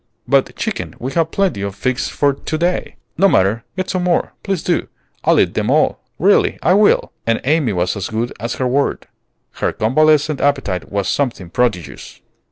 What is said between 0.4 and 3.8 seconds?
chicken, we have plenty of figs for to day." "No matter;